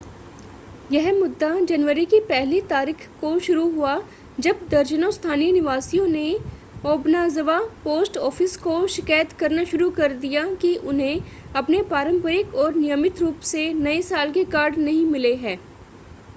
यह 0.91 1.11
मुद्दा 1.13 1.49
जनवरी 1.61 2.05
की 2.05 2.19
पहली 2.29 2.61
तारीख 2.69 3.03
को 3.19 3.33
शुरू 3.39 3.65
हुआ 3.71 3.91
जब 4.39 4.63
दर्जनों 4.71 5.09
स्थानीय 5.11 5.51
निवासियों 5.51 6.07
ने 6.07 6.23
ओबनाज़वा 6.85 7.59
पोस्ट 7.83 8.17
ऑफ़िस 8.21 8.57
को 8.63 8.75
शिकायत 8.95 9.33
करना 9.39 9.63
शुरू 9.65 9.89
कर 9.99 10.13
दिया 10.25 10.45
कि 10.61 10.75
उन्हें 10.85 11.21
अपने 11.55 11.81
पारंपरिक 11.91 12.55
और 12.55 12.75
नियमित 12.77 13.21
रूप 13.21 13.49
से 13.51 13.71
नए 13.79 14.01
साल 14.03 14.31
के 14.31 14.43
कार्ड 14.51 14.77
नहीं 14.79 15.05
मिले 15.07 15.35
हैं 15.37 15.57